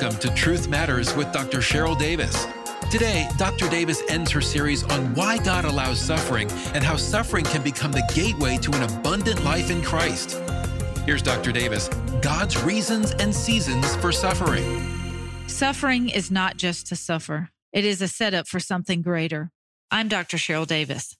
[0.00, 1.58] Welcome to Truth Matters with Dr.
[1.58, 2.46] Cheryl Davis.
[2.90, 3.68] Today, Dr.
[3.68, 8.10] Davis ends her series on why God allows suffering and how suffering can become the
[8.14, 10.40] gateway to an abundant life in Christ.
[11.04, 11.52] Here's Dr.
[11.52, 11.88] Davis
[12.22, 14.64] God's reasons and seasons for suffering.
[15.48, 19.50] Suffering is not just to suffer, it is a setup for something greater.
[19.90, 20.38] I'm Dr.
[20.38, 21.14] Cheryl Davis.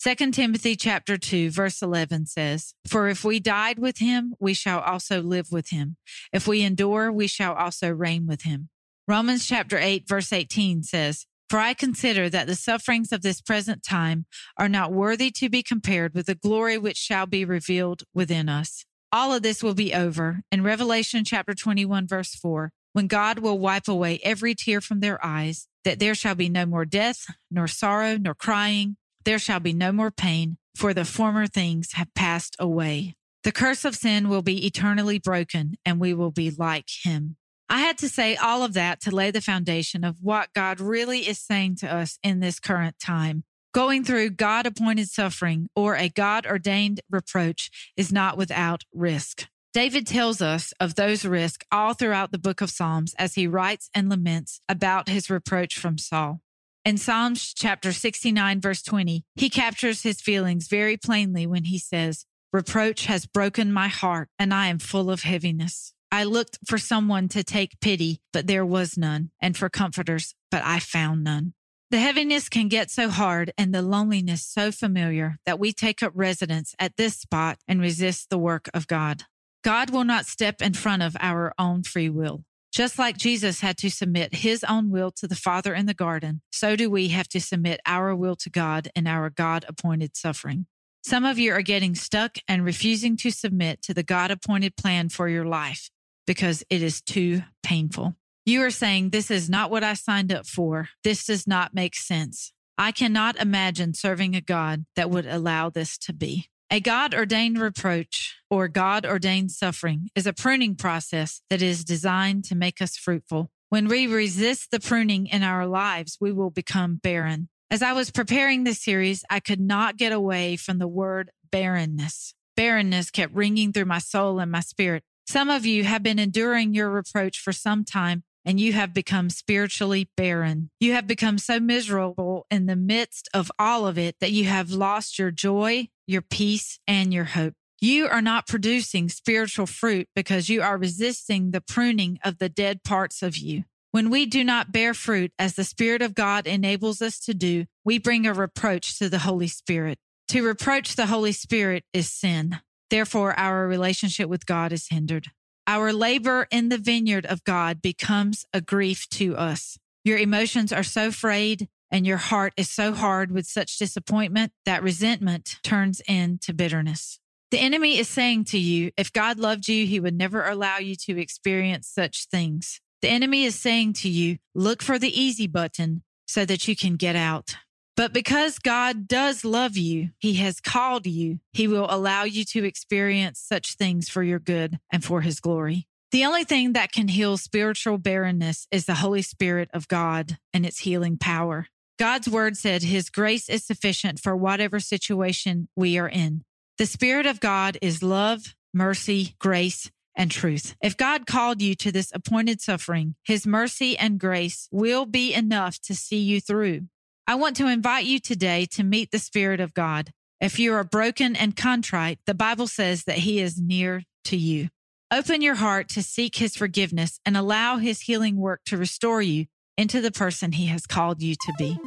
[0.00, 4.78] 2 Timothy chapter 2 verse 11 says, "For if we died with him, we shall
[4.78, 5.96] also live with him.
[6.32, 8.68] If we endure, we shall also reign with him."
[9.08, 13.82] Romans chapter 8 verse 18 says, "For I consider that the sufferings of this present
[13.82, 18.48] time are not worthy to be compared with the glory which shall be revealed within
[18.48, 23.40] us." All of this will be over in Revelation chapter 21 verse 4, when God
[23.40, 27.26] will wipe away every tear from their eyes, that there shall be no more death,
[27.50, 32.14] nor sorrow, nor crying, there shall be no more pain, for the former things have
[32.14, 33.16] passed away.
[33.44, 37.36] The curse of sin will be eternally broken, and we will be like him.
[37.68, 41.20] I had to say all of that to lay the foundation of what God really
[41.28, 43.44] is saying to us in this current time.
[43.74, 49.46] Going through God appointed suffering or a God ordained reproach is not without risk.
[49.74, 53.90] David tells us of those risks all throughout the book of Psalms as he writes
[53.94, 56.40] and laments about his reproach from Saul.
[56.88, 62.24] In Psalms chapter 69, verse 20, he captures his feelings very plainly when he says,
[62.50, 65.92] Reproach has broken my heart, and I am full of heaviness.
[66.10, 70.62] I looked for someone to take pity, but there was none, and for comforters, but
[70.64, 71.52] I found none.
[71.90, 76.12] The heaviness can get so hard and the loneliness so familiar that we take up
[76.14, 79.24] residence at this spot and resist the work of God.
[79.62, 82.44] God will not step in front of our own free will.
[82.72, 86.42] Just like Jesus had to submit his own will to the Father in the garden,
[86.52, 90.66] so do we have to submit our will to God in our God appointed suffering.
[91.02, 95.08] Some of you are getting stuck and refusing to submit to the God appointed plan
[95.08, 95.90] for your life
[96.26, 98.14] because it is too painful.
[98.44, 100.88] You are saying, This is not what I signed up for.
[101.04, 102.52] This does not make sense.
[102.76, 106.48] I cannot imagine serving a God that would allow this to be.
[106.70, 112.44] A God ordained reproach or God ordained suffering is a pruning process that is designed
[112.44, 113.50] to make us fruitful.
[113.70, 117.48] When we resist the pruning in our lives, we will become barren.
[117.70, 122.34] As I was preparing this series, I could not get away from the word barrenness.
[122.54, 125.04] Barrenness kept ringing through my soul and my spirit.
[125.26, 129.30] Some of you have been enduring your reproach for some time and you have become
[129.30, 130.68] spiritually barren.
[130.80, 134.70] You have become so miserable in the midst of all of it that you have
[134.70, 137.54] lost your joy, your peace, and your hope.
[137.80, 142.82] You are not producing spiritual fruit because you are resisting the pruning of the dead
[142.82, 143.64] parts of you.
[143.92, 147.66] When we do not bear fruit as the Spirit of God enables us to do,
[147.84, 149.98] we bring a reproach to the Holy Spirit.
[150.28, 152.58] To reproach the Holy Spirit is sin.
[152.90, 155.28] Therefore, our relationship with God is hindered.
[155.66, 159.78] Our labor in the vineyard of God becomes a grief to us.
[160.04, 164.82] Your emotions are so frayed and your heart is so hard with such disappointment that
[164.82, 167.18] resentment turns into bitterness.
[167.50, 170.96] The enemy is saying to you, if God loved you, he would never allow you
[171.06, 172.80] to experience such things.
[173.00, 176.96] The enemy is saying to you, look for the easy button so that you can
[176.96, 177.56] get out.
[177.96, 182.64] But because God does love you, He has called you, He will allow you to
[182.64, 185.88] experience such things for your good and for His glory.
[186.12, 190.64] The only thing that can heal spiritual barrenness is the Holy Spirit of God and
[190.64, 191.66] its healing power.
[191.98, 196.44] God's word said His grace is sufficient for whatever situation we are in.
[196.78, 200.76] The Spirit of God is love, mercy, grace, and truth.
[200.80, 205.80] If God called you to this appointed suffering, His mercy and grace will be enough
[205.82, 206.82] to see you through.
[207.26, 210.10] I want to invite you today to meet the Spirit of God.
[210.40, 214.68] If you are broken and contrite, the Bible says that He is near to you.
[215.12, 219.46] Open your heart to seek His forgiveness and allow His healing work to restore you
[219.78, 221.78] into the person He has called you to be.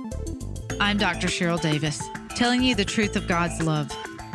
[0.80, 1.28] I'm Dr.
[1.28, 3.92] Cheryl Davis, telling you the truth of God's love.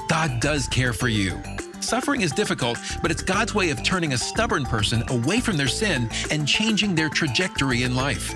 [0.08, 1.36] God does care for you.
[1.80, 5.68] Suffering is difficult, but it's God's way of turning a stubborn person away from their
[5.68, 8.32] sin and changing their trajectory in life.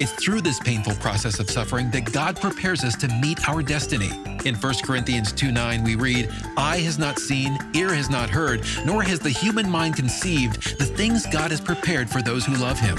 [0.00, 4.10] It's through this painful process of suffering that God prepares us to meet our destiny.
[4.44, 8.64] In 1 Corinthians 2 9, we read, Eye has not seen, ear has not heard,
[8.84, 12.80] nor has the human mind conceived the things God has prepared for those who love
[12.80, 12.98] Him.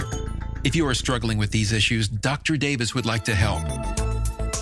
[0.63, 2.55] If you are struggling with these issues, Dr.
[2.55, 3.63] Davis would like to help.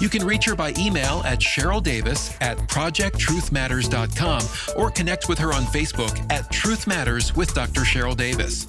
[0.01, 4.41] You can reach her by email at Cheryl Davis at projecttruthmatters.com
[4.75, 7.81] or connect with her on Facebook at Truth Matters with Dr.
[7.81, 8.65] Cheryl Davis.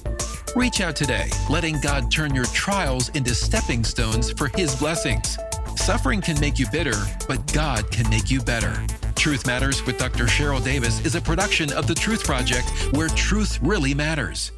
[0.54, 5.38] Reach out today, letting God turn your trials into stepping stones for His blessings.
[5.76, 8.86] Suffering can make you bitter, but God can make you better.
[9.16, 10.24] Truth Matters with Dr.
[10.24, 14.52] Cheryl Davis is a production of The Truth Project, where truth really matters.